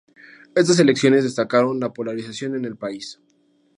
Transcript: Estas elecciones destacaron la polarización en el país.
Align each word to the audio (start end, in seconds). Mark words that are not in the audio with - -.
Estas 0.55 0.79
elecciones 0.79 1.23
destacaron 1.23 1.79
la 1.79 1.93
polarización 1.93 2.55
en 2.55 2.65
el 2.65 2.75
país. 2.75 3.19